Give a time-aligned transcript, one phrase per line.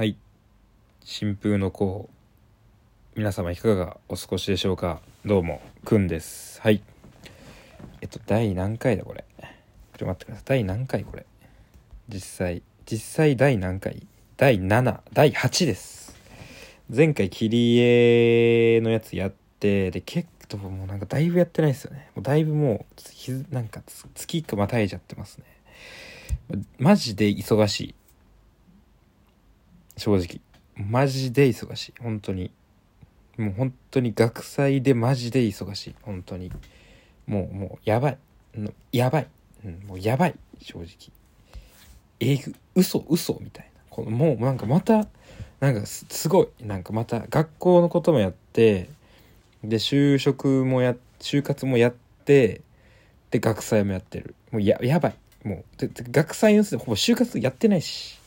[0.00, 0.16] はい。
[1.04, 2.08] 新風の子
[3.16, 5.02] 皆様いかがお過ごしでしょうか？
[5.26, 6.58] どうもくんです。
[6.62, 6.80] はい。
[8.00, 9.26] えっと第何回だこれ？
[9.38, 10.44] ちょっと待ってください。
[10.46, 11.26] 第何回これ？
[12.08, 14.06] 実際実際第何回？
[14.38, 16.16] 第7第8です。
[16.88, 22.10] 前回切り絵のやつやってで結構もうなんかだいぶやってないですよね。
[22.14, 22.86] もうだいぶも
[23.28, 23.82] うなんか
[24.14, 25.44] 月かまたいじゃってますね。
[26.78, 27.94] マジで忙しい。
[29.96, 30.40] 正直。
[30.76, 31.94] マジで忙しい。
[32.00, 32.50] 本当に。
[33.36, 35.94] もう本当に学祭でマジで忙しい。
[36.02, 36.52] 本当に。
[37.26, 38.18] もうもうやばい。
[38.92, 39.26] やばい、
[39.64, 40.34] うん、もうやばい。
[40.60, 40.86] 正直。
[42.18, 43.80] えぐ嘘嘘みたいな。
[43.88, 45.06] このもうなんかまた
[45.60, 46.48] なんかすごい。
[46.64, 48.90] なんかまた学校のこともやって
[49.64, 52.60] で就職もや就活もやって
[53.30, 54.34] で学祭もやってる。
[54.50, 55.14] もうややばい。
[55.44, 58.19] もうで学祭のせいでほぼ就活やってないし。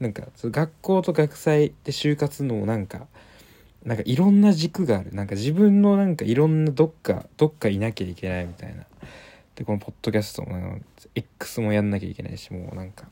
[0.00, 3.06] なんか学校と学祭で就活のなんか
[3.84, 5.12] なんかいろんな軸がある。
[5.12, 8.84] なんか自分のなんかいろんなどっかどっかいなきゃいけないみたいな。
[9.54, 10.78] でこのポッドキャストも
[11.14, 13.08] X もやんなきゃいけないしもうなんか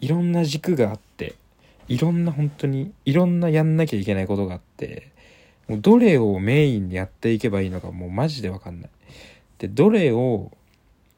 [0.00, 1.34] いろんな軸があって
[1.88, 5.10] いろんな本当にいろんなやんなきゃいけないことがあって
[5.66, 8.90] もうどれをメインにやっていけばいいのかもうマジでわかんない。
[9.58, 10.50] でどれを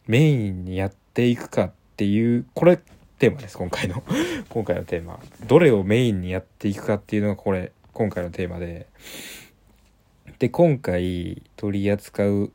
[0.06, 2.80] メインにやっていくかっていうこれ
[3.22, 4.02] テーマです今回の。
[4.50, 5.20] 今回のテーマ。
[5.46, 8.88] どれをメインにやっていくかっていうのがこれ今回のテーマで。
[10.40, 12.52] で今回取り扱う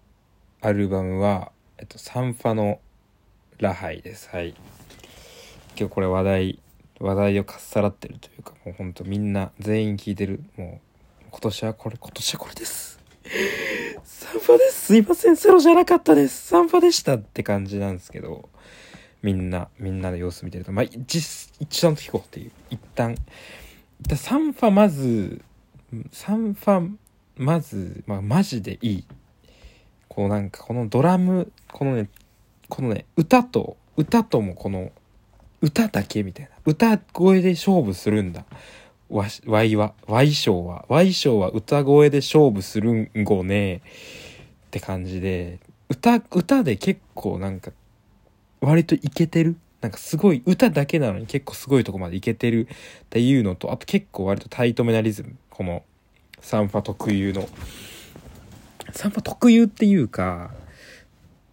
[0.60, 2.82] アルバムは、えっと、サンファの
[3.60, 4.28] ラハイです。
[4.30, 4.56] はい。
[5.80, 6.60] 今日これ話題
[7.00, 10.44] 話題をかっさらってるというかもうほんとみんな全員聞いてる。
[10.58, 10.82] も
[11.22, 13.00] う今年はこれ今年はこれです。
[14.04, 14.82] サンファです。
[14.88, 15.38] すいません。
[15.38, 16.48] セロじゃなかったです。
[16.48, 18.50] サンファでしたって感じなんですけど。
[19.22, 20.72] みんなみんなの様子見てると。
[20.72, 22.52] まあ実一段と聞こうっていう。
[22.70, 23.16] 一旦。
[24.16, 25.42] サンファまず
[26.12, 26.96] サンファ
[27.38, 29.06] まず、まあ、マジでいい。
[30.08, 32.10] こうなんかこのドラムこのね
[32.70, 34.92] このね歌と歌ともこの
[35.62, 36.52] 歌だけみたいな。
[36.66, 38.46] 歌声で勝負するんだ。
[39.10, 40.86] わわいはわい賞は。
[40.90, 43.78] わい賞は歌声で勝負するんごね。
[43.78, 43.80] っ
[44.70, 45.60] て感じで。
[45.90, 47.72] 歌歌で結構なんか
[48.62, 49.56] 割といけてる？
[49.82, 55.36] なんかすごい歌だけなのに結構すごいとこまでいけてるっていうのとあと結構割とタイトめなリズム。
[55.50, 55.84] この
[56.40, 57.48] サンファ特有の。
[58.92, 60.52] サンファ特有っていうか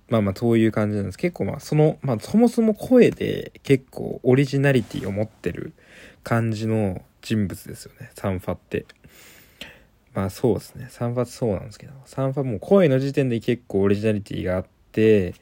[0.09, 1.19] まあまあそういう感じなんです。
[1.19, 5.73] 結構まあそのまあそもそも声で結構オリジナリティを持ってる
[6.23, 8.11] 感じの人物ですよね。
[8.15, 8.87] サンファって。
[10.15, 10.87] まあそうですね。
[10.91, 11.93] サンファそうなんですけど。
[12.07, 15.35] サンファもう声の時点で結構オリジナリティがあって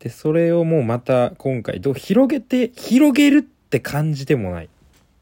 [0.00, 4.68] で、それをもうまた今回どう広げて、広げるって感じでもない。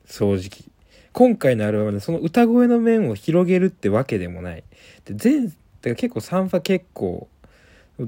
[0.06, 0.70] 正直。
[1.12, 4.64] 今回のアルバムでその歌声の面を広げるってわけでもない。
[5.04, 5.54] で、前、だか
[5.90, 7.28] ら結構サンファ結構、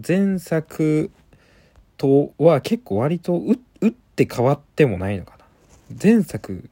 [0.06, 1.10] 前作
[1.96, 3.38] とは結構割と
[3.80, 5.44] 打って変わってもないのかな。
[6.02, 6.68] 前作、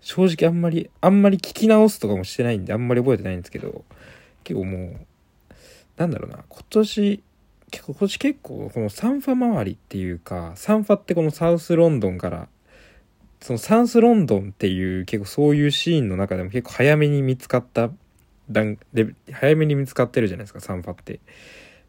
[0.00, 3.84] 正直あんまり、あんまり聞き直すとかもしてないんであんまり覚えてないんですけど、
[4.44, 4.96] 結構もう、
[5.96, 7.22] なんだろうな、今年、
[7.84, 12.48] 今年結構このサンファ周りっていうかサンファってこのサウスロンドンから
[13.40, 17.90] そのサウスロンドンっていう結構そういうシーンの中でも結構早めに見つかった
[18.50, 21.20] 段で早めに見つかってるじゃないですかサンファって。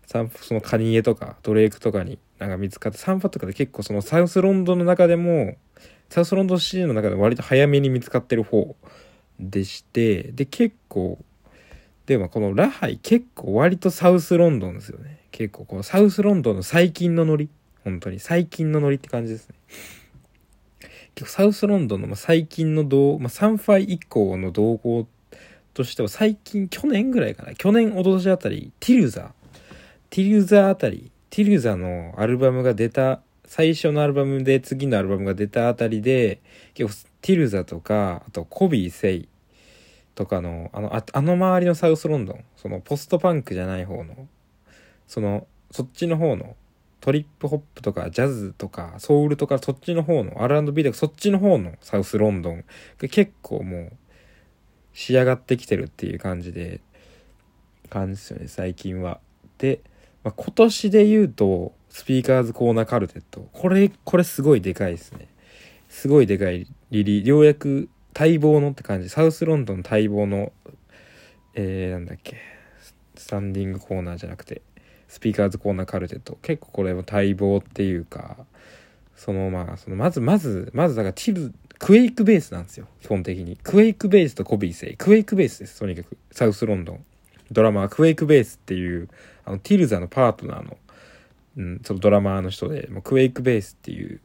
[0.07, 5.57] サンそのカニエとかドレイクとかになんか見つかってサンファとかで結構そのサウスロンドンの中でも
[6.09, 8.77] サウスロンドンシーンの中で割と早めに見つかってる方
[9.39, 11.19] でしてで結構
[12.07, 15.19] でもこのラハイ結構割とサウスロンドンですよね。
[15.31, 17.49] 結構このサウスロンドンの最近のノリ。
[17.83, 18.21] 本当に。
[18.21, 19.55] 最近のノリって感じですね。
[21.15, 25.05] 結構サウスロンドンの最近の動、まあ、3ファイ以降の動向
[25.73, 27.53] としては最近去年ぐらいかな。
[27.55, 29.33] 去年おととしあたりティルザ
[30.09, 31.11] ティルザあたり。
[31.29, 36.39] ティルザのアルバムが出た最初のアルバムで次のアルバムが出たあたりで
[36.73, 39.27] 結構ティルザとかあとコビー・セイ。
[40.17, 44.27] とかのあのああの周りのサウスロンドンそのポストパンクじゃない方の
[45.05, 46.55] そのそっちの方の
[47.01, 52.65] トリップホップとかジャズとかソウルとかそっちの方の R&B とかそっちの方のサウスロンドン
[52.97, 53.91] が結構もう
[54.91, 56.81] 仕上がってきてるっていう感じで
[57.91, 59.19] 感じですよね最近は。
[59.59, 59.81] で、
[60.23, 65.27] まあ、今年で言うとスピーカーズコーナーカルテットこれこれすごいでかいですね。
[65.89, 67.87] すごいでかいリリーようやく
[68.17, 69.09] 待望のって感じ。
[69.09, 70.51] サウスロンドン待望の
[71.53, 72.37] えー、なんだっけ。
[73.15, 74.61] スタンディングコーナーじゃなくて
[75.07, 76.37] スピーカーズコーナーカルテット。
[76.41, 78.37] 結構これも待望っていうか
[79.15, 82.87] そのまあそのまずまずまずだからティル、クエイクベースなんですよ。
[83.01, 83.57] 基本的に。
[83.57, 86.17] クエイクベースとコビーセイクエイクベースですとにかく。
[86.31, 87.05] サウスロンドン。
[87.51, 89.09] ドラマークエイクベースっていう
[89.45, 90.77] あのティルザのパートナーの、
[91.57, 94.19] うん、そのドラマーの人でもうクエイクベースっていう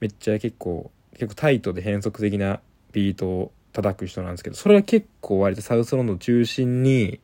[0.00, 2.60] めっちゃ結構結構タイトで変則的な
[2.94, 7.20] ビートを叩く人なんですけどそれは結構割とサウスロンドン中心に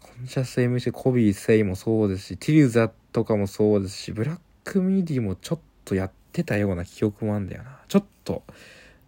[0.00, 7.80] コンシャス MC コビー・セイもそうですしティルザとかもそうですしブラックミディもちょっとやってたような記憶もあんだよな。
[7.88, 8.42] ちょっと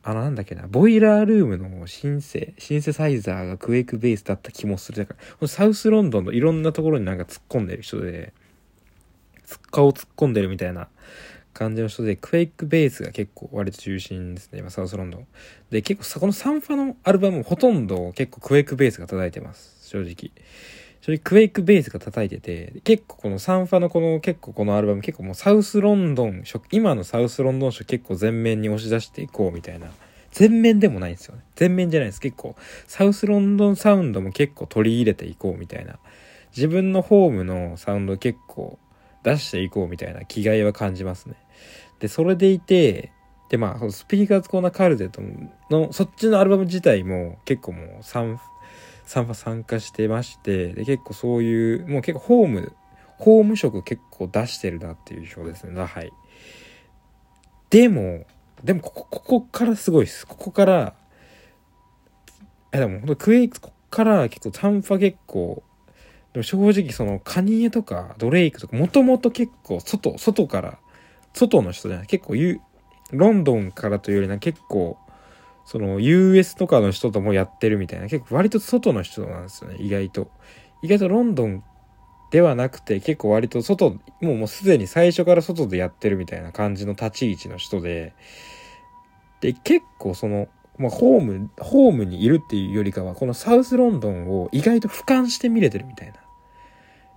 [0.02, 8.32] あのなんだっけなボイラールームのシンセシンセサイザーがクエイクベースだった気もするだからサウスロンドンのいろんなところになんか突っ込んでる人で
[9.70, 10.88] 顔突っ込んでるみたいな
[11.52, 15.26] 感じの人で、クエイクベースが結構割と中心ですね、今サウスロンドン。
[15.70, 20.32] で、結構さ、このサンファのアルバムほとんど結構クエイクベースが叩いてます、正直。
[21.00, 29.90] 正直クエイクベースが叩いてて、結構このサンファのこの結構このアルバム結構もうサウスロンドン今のサウスロンドン色結構全面に押し出していこうみたいな。
[30.32, 31.42] 全面でもないんですよね。
[31.56, 32.20] 全面じゃないです。
[32.20, 32.54] 結構、
[32.86, 35.98] サウスロンドンサウンドも結構取り入れていこうみたいな。
[36.54, 38.78] 自分のホームのサウンド結構
[39.22, 41.34] 出していこうみたいな気概は感じますね。
[41.98, 43.12] で、それでいて、
[43.50, 45.20] で、まあ、そのスピーカーズコーナーカルテット
[45.70, 48.38] の、そっちのアルバム自体も結構もう3、
[49.06, 52.72] 3波参加してまして、で、結構そういう、もう結構ホーム、
[53.18, 56.12] ホーム色結構出してるなっていう表ですね、ラハイ。
[57.70, 58.24] でも、
[58.62, 60.26] でもここ、ここからすごいです。
[60.26, 60.94] ここから、
[62.72, 65.62] え、でも本当クエイク、ここから結構短波結構、
[66.32, 70.78] でも正直そのカニエとかドレイクとかもともと結構外、外から
[71.32, 72.34] 外の人じゃない結構
[73.12, 74.98] ロンドンからというよりな結構
[75.64, 80.30] その US とかの人ともやってるみたいな結構割と外の人なんですよね意外と。
[80.82, 81.62] 意外とロンドン
[82.30, 83.90] ではなくて結構割と外
[84.20, 88.14] もうもうすでに最初から外でやってるみたいな感じの立ち位置の人で
[89.40, 90.48] で結構その、
[90.78, 96.19] まあ、ホームホームにいるっていうよりかはこのサウスロンドンを意外と俯瞰して見れてるみたいな。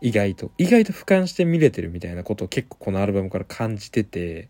[0.04, 0.52] 意外と。
[0.58, 4.50] 意外と俯瞰して見れてるみたいなことを結構このアルバムから感じてて、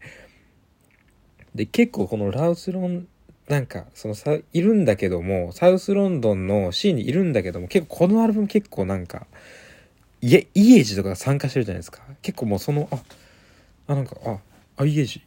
[1.54, 3.08] で、結構このラウスロン、
[3.48, 9.28] なんか、そのさ、いるんだけども、サウスロンドンのシーンにいるんだけども、結構このアルバム結構なんか、
[10.22, 12.02] イエ、イエージとか参加してるじゃないですか。
[12.24, 12.98] 結構もうその、あ、
[13.86, 14.40] あ、なんか、あ、
[14.78, 15.22] あ、イエージ、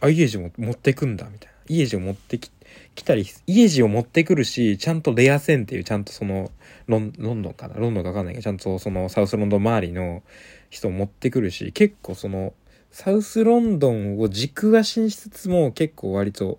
[0.00, 1.54] あ、イエージも持ってくんだ、みたいな。
[1.74, 2.52] イエージを持ってき、
[2.94, 6.50] 来たり、イエジを持ってくるし、ちゃんとレア線っていう、ちゃんとその、
[6.86, 7.76] ロンロンドンかな？
[7.76, 10.22] ロンドンかわかんないけど、ちゃんとそのサウスロンドン周りの
[10.70, 12.54] 人を持ってくるし、結構その、
[12.90, 16.58] サウスロンドンを軸足にしつつも結構割と、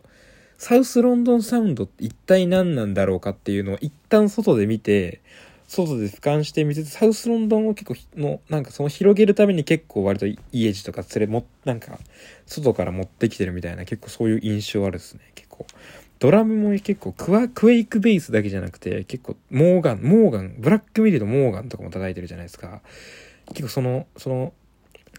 [0.58, 5.22] サウスロンドンサウンドって一体何なんだろうかっていうのを一旦外で見て、
[5.68, 12.00] 外で俯瞰してみつつ、サウスロンドンを結構の、なんかその広げるために結構割と家路とか連れも、なんか、
[12.46, 15.68] 外から持ってきてるみたいな結構そういう印象あるですね、結構。
[16.20, 22.82] ドラムも結構クワ、クエイクベースだけじゃなくて、結構、モーガン、モーガン、ブラックミディのモーガンとかも叩いてるじゃないですか。
[23.50, 24.54] 結構その、その、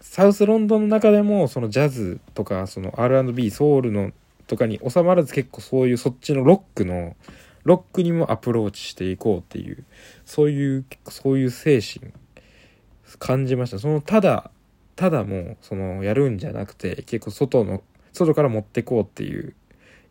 [0.01, 4.11] サウスロンドンの中でも、そのジャズとか、その R&B、ソウルの
[4.47, 7.15] とかに収まらず結構そういうそっちのロックの、
[7.63, 9.85] ロックにもアプローチしていこうっていう、
[10.25, 12.11] そういう、そういう精神、
[13.19, 13.79] 感じました。
[13.79, 14.51] その、ただ、
[14.95, 19.53] ただもう、その、やるんじゃなくて、結構外の、外から持ってこうっていう、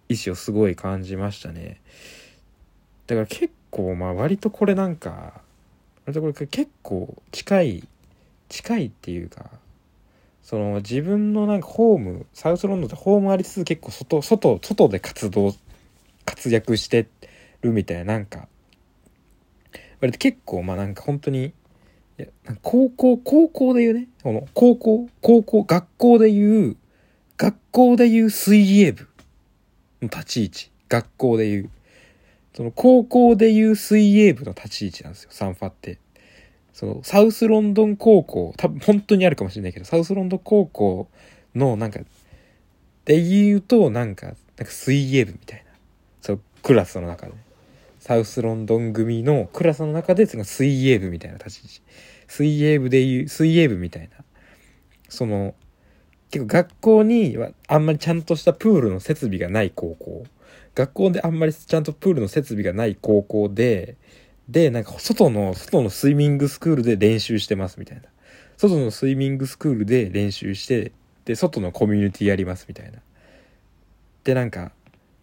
[0.08, 1.80] 意志をすごい感じましたね。
[3.06, 5.40] だから結構まあ割とこれなんか
[6.06, 7.88] 割とこれ結構近い
[8.48, 9.50] 近いっていうか
[10.42, 15.54] その自分のなんかホームサウスロンドンってホームありつつ結構外外外で活動
[16.24, 17.08] 活躍して
[17.60, 18.48] るみたいななんか
[20.00, 21.52] 割と結構まあなんか本当に
[22.18, 22.26] いや
[22.62, 26.76] 高校高校で言うねこの高校高校学校で言う
[27.36, 29.08] 学校で言う水泳部
[30.02, 30.70] 立ち位置。
[30.88, 31.70] 学校で言う。
[32.54, 35.98] その高校で言う水泳部の立ち位置なんですよ、サンファって。
[36.72, 41.08] そのサウスロンドン高校、多分本当にあるかもしれないけど、サウスロンドン高校
[41.54, 42.00] のなんか、
[43.04, 45.72] で言うと、なんか、なんか水泳部みたいな。
[46.20, 47.32] そう、クラスの中で。
[48.00, 51.82] サウスロンドン組のクラスの中で、その水泳部みたいな立ち位置。
[52.28, 54.24] 水泳部で言う、水泳部みたいな。
[55.08, 55.54] その、
[56.30, 60.24] 結構学校にはあんまりちゃんとしたプールの設備がない高校。
[60.74, 63.96] 学校であんまりちゃんとプールの設備がない高校で、
[64.48, 68.02] で、なんか外の、外のスイミングスクールで練習してますみたいな。
[68.56, 70.92] 外のスイミングスクールで練習して、
[71.24, 72.98] で、外のコミュニティやりますみたいな。
[74.24, 74.72] で、なんか、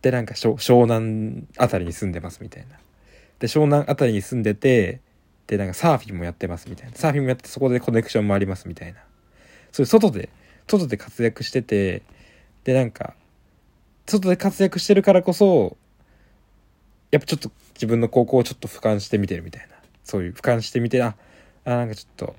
[0.01, 2.77] で、なんか湘南あたりに住んでますみたいな。
[3.39, 5.01] で、湘南あたりに住んでて、
[5.47, 6.95] で、なんかサーフィンもやってますみたいな。
[6.95, 8.99] サーフィンもやってそこでコネクションもありますみたいな。
[9.71, 10.29] そういう外で、
[10.67, 12.03] 外で活躍してて、
[12.63, 13.15] で、なんか、
[14.05, 15.77] 外で活躍してるからこそ
[17.11, 19.75] やっぱちょっと自分の高校をちょっと俯瞰してみてるみたいな。
[20.03, 21.15] そういう俯瞰してみてあ
[21.63, 22.35] あなんかちょっと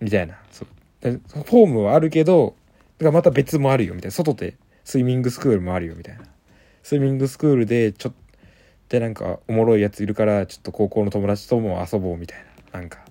[0.00, 0.38] みたいな。
[0.50, 0.68] そう。
[1.02, 2.54] フォームはあるけど
[2.98, 4.12] だからまた別もあるよみたいな。
[4.12, 6.22] 外でスイミングスクールもあるよみたいな。
[6.82, 8.18] スイミングスクールでちょっと
[8.88, 12.38] でなんかおもろいやついるからちょっと高校の友達とも遊ぼうみたい
[12.72, 12.80] な。
[12.80, 13.04] なんか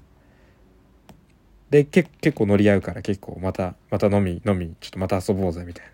[1.70, 5.92] でけ結構乗り合うから結構またまた飲み飲みちょっとまた遊ぼうぜみたいな。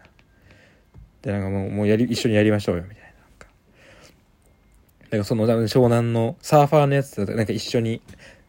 [1.22, 3.04] でなんかもうもうやり一緒にやりましょうよみたいな。
[3.04, 3.48] なんか。
[5.04, 8.01] だからその湘南のサーファーのやつとなんか一緒に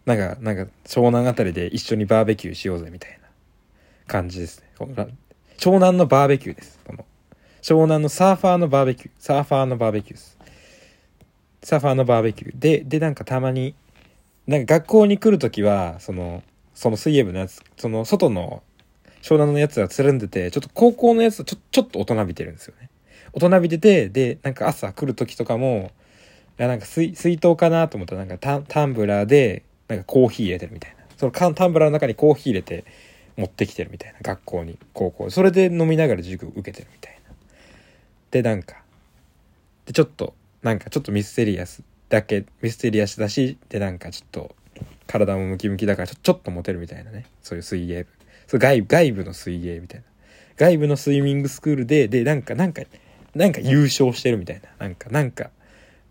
[0.07, 3.23] なんかなんか湘南あたりで一緒にバーベキューしようぜみたいな。
[4.07, 4.67] 感じですね。
[4.79, 4.95] この
[5.57, 7.05] 湘南のバーベキューですこの。
[7.63, 10.39] 湘南のサーファーのバーベキューサーファーのバーベキューです。
[11.63, 12.59] サーファーのバーベキュー。
[12.59, 13.75] ででなんかたまに
[14.47, 16.43] なんか学校に来る時はその
[16.75, 18.63] その水泳部のやつその外の
[19.23, 22.91] 湘南のやつがつるんでてちょっと高校のやつちょちょっと大人びてるんですよね。
[23.33, 25.93] 大人びててでなんか朝来る時とかも
[26.59, 31.03] いやなんか水水筒かなと思ったらなんかタタンブラーでなんかコーヒー入れてるみたいな。
[31.17, 32.85] そのタンブラーの中にコーヒー入れて
[33.37, 34.19] 持ってきてるみたいな。
[34.23, 37.35] 学校に高校それで飲みながら塾受けてるみたいな。
[38.33, 38.83] でなんか
[39.87, 44.55] でちょっとなんかちょっとミステリアスだけミステリアスだしでなんかちょっと
[45.13, 47.27] 体もムキムキだからちょちょっとモテるみたいなね。
[47.43, 48.09] そういう水泳部。
[48.47, 50.07] そう外外部の水泳みたいな。
[50.57, 52.83] 外部のスイミングスクールででなんかなんか
[53.35, 54.71] なんか優勝してるみたいな。
[54.79, 55.51] なんかなんか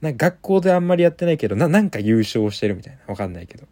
[0.01, 3.00] なんか学校であんまりやってないけどななんか優勝してるみたいな。
[3.08, 3.65] わかんないけど。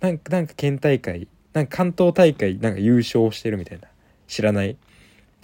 [0.00, 3.88] なんかなんか県大会なんか関東大会なんか優勝してるみたいな。
[4.28, 4.76] 知らない？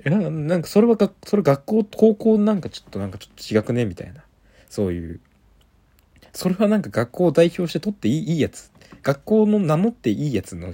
[0.05, 3.85] えななんかそれはがそれ学校高校なんかちょっとなんかちょっと違くね？
[3.85, 4.23] みたいな。
[4.69, 5.21] そういう
[6.35, 8.71] それはなんか学校を代表して取っていいいいやつ。
[9.03, 10.73] 学校の名乗っていいやつの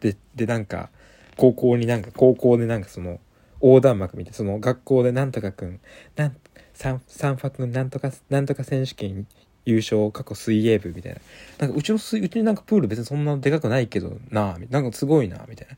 [0.00, 0.90] ででなんか
[1.36, 3.20] 高校になんか高校でなんかその
[3.62, 5.80] 横断幕見てその学校でなんとかくん
[6.16, 6.36] なん
[6.74, 9.26] 三三ファくんなんとかなんとか選手権
[9.64, 11.20] 優勝過去水泳部みたいな。
[11.58, 15.76] なんかうちの水うちになんかプール別にそんなでかくないけどなあなんかすごいなみたいな。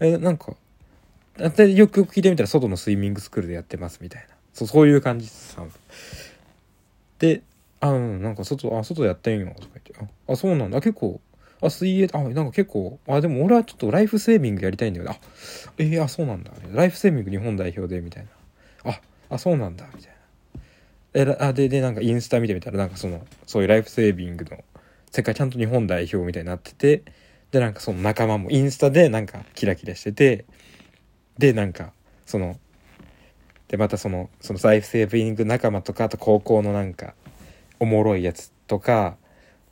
[0.00, 0.54] えなんか
[1.56, 4.34] でよくよく聞いてみたら外のスイミングスクールでやってますみたいな。
[4.52, 5.56] そうそういう感じです
[7.18, 7.42] で、
[7.84, 11.20] あ、うん、なんか外、あ、外やってんよ、とか言って、あ、あそうなんだ、結構、
[11.60, 15.16] あ、水泳、あ、なんか結構、あ、でも俺はちょっとライフセービングやりたいんだけど、あ、
[15.76, 18.26] えー、あ、そうなんだ、ライフセービング日本代表で、みたい
[18.84, 18.90] な。
[18.90, 20.12] あ、あ、そうなんだ、みたい
[21.24, 21.32] な。
[21.32, 24.64] え、あ、で、で、なんかインスタ見てみたら、なんかその、そういうライフセービングの、
[25.10, 27.02] 世界ちゃんと日本代表みたいになってて、
[27.50, 30.46] で、なんかその仲間もインスタでなんかキラキラしてて、
[31.36, 31.92] で、なんか、
[32.24, 32.58] その、
[33.68, 37.14] でまたそのそのライフセービング仲間とかあと高校のなんか
[37.80, 39.16] おもろいやつとか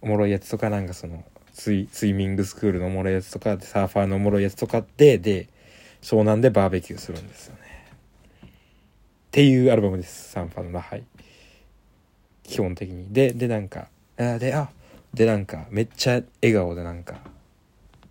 [0.01, 5.49] おもろいやつとかなんかそのスイスイミングスクールのおもろいやつとかサーファーのおもろいやつとかでで
[6.01, 7.61] 湘南でバーベキューするんですよね。
[8.47, 8.49] っ
[9.31, 10.31] ていうアルバムです。
[10.31, 11.05] サンファのラハイ。
[12.43, 13.13] 基本的に。
[13.13, 14.71] ででなんかあであ
[15.15, 17.21] でなんかめっちゃ笑顔でなんか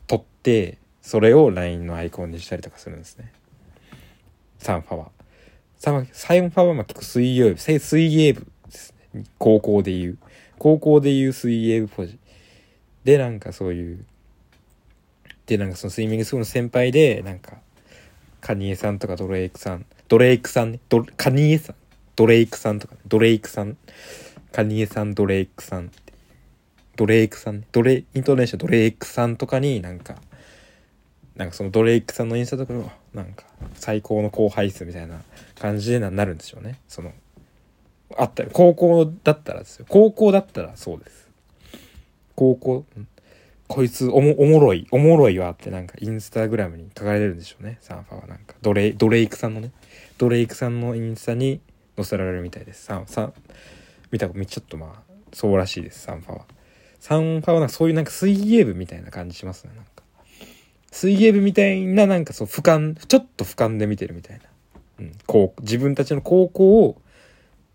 [0.08, 3.32] 撮ってそれを LINE のアイコンにしたりとかするんですね。
[4.60, 5.12] サンファは。
[5.80, 8.51] サンファはまあ結構水泳部、水泳部。
[9.38, 10.18] 高校でいう。
[10.58, 12.18] 高校でいう水泳部ポジ。
[13.04, 14.06] で、なんかそういう、
[15.46, 17.58] で、なんかそのスイミングスクールの先輩で、なんか、
[18.42, 21.76] カニエさんとかドレイクさん、ドレイクさんね、ドカニエさん、
[22.16, 23.78] ドレイクさんとか、ね、ドレイクさん、
[24.52, 25.92] カニエさん、ドレイクさん
[27.02, 30.16] ドレイクさんね、ドレ、イントネーションドレイクさんとかになんか、
[31.36, 35.22] なんかそのドレイクさんのインスタとかもなんか最高の後輩っすみたいな
[35.60, 36.80] 感じでなるんでしょうね。
[36.88, 37.12] その
[38.18, 38.50] あったよ。
[38.52, 39.86] 高校だったらですよ。
[39.90, 41.30] 高校だったらそうです。
[42.36, 42.86] 高校
[43.68, 47.78] こいつおもおもろいおもろいわってなんかインスタグラムに書かれるんでしょうね。
[47.82, 48.56] サンファはなんか。
[48.62, 49.72] ドレドレイクさんのね。
[50.18, 51.62] ドレイクさんのインスタに
[51.96, 52.84] 載せられるみたいです。
[52.84, 53.34] サンサン
[54.12, 56.02] 見たちょっとまあそうらしいです。
[56.02, 56.46] サンファは。
[57.00, 59.92] サンファはなんかそういうなんか水泳部みたいな感じしますねなんか。
[60.92, 64.44] 水泳部みたいななんかそう俯瞰ちょっと俯瞰で見てるみたいな、
[65.00, 67.01] うん、こう自分たちの高校を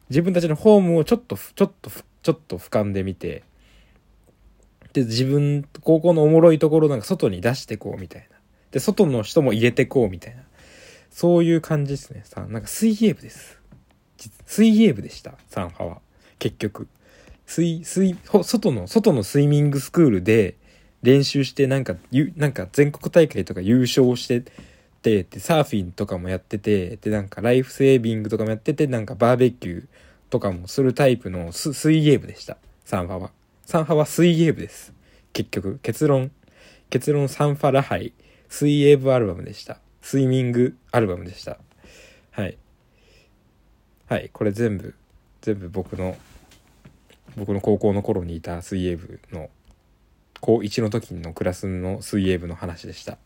[0.08, 1.90] 自分たちのホームをちょっとちょっと
[2.22, 3.42] ちょっと俯瞰で見て
[4.92, 8.36] で自分高校のおもろいところなんか外に出してこうみたいな。
[8.70, 10.42] で外の人も入れてこうみたいな。
[11.10, 13.60] そういう感じですねさなんか水泳部です。
[14.46, 16.00] 水泳部でしたサンファは
[16.38, 16.88] 結局。
[17.46, 20.56] 水水外の外のスイミングスクールで
[21.02, 21.94] 練習してなんか
[22.36, 24.42] なんか全国大会とか優勝して
[25.06, 29.86] てでサーフィンとかもやっててでなんかライフセービングとかもやっててなんかバーベキュー
[30.30, 32.56] とかもするタイプの水泳部でした。
[32.84, 33.30] サンファは。
[33.64, 34.92] サンファは水泳部です。
[35.32, 36.32] 結局結論。
[36.90, 38.12] 結論サンファラハイ。
[38.48, 39.78] 水泳部アルバムでした。
[40.02, 41.58] スイミングアルバムでした。
[42.32, 42.58] はい。
[44.08, 44.94] はいこれ全部
[45.40, 46.16] 全部僕の
[47.36, 49.50] 僕の高校の頃にいた水泳部の
[50.40, 53.18] 高1の時のクラスの水泳部の話でした。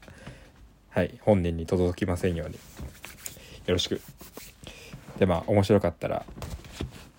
[0.91, 1.19] はい。
[1.23, 2.55] 本人に届きませんように。
[2.55, 2.61] よ
[3.75, 4.01] ろしく。
[5.19, 6.25] でまあ面白かったら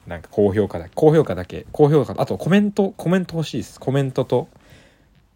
[0.07, 3.79] なんか高評価だけ高評価だけ高評価あとコメントコメント欲しいです。
[3.79, 4.49] コメントと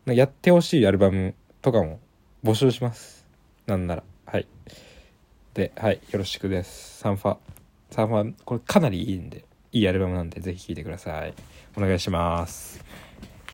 [0.05, 1.99] やってほしいアルバムとかも
[2.43, 3.25] 募集します。
[3.67, 4.03] なんなら。
[4.25, 4.47] はい。
[5.53, 6.97] ではいよろしくです。
[6.97, 7.37] サンファ
[7.91, 11.33] サンファこれかなりいいんでいいアルバムなんでぜひ聴いてください。
[11.77, 12.83] お願いします。